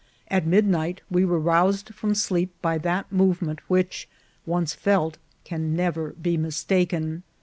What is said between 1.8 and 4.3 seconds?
from sleep by that movement which,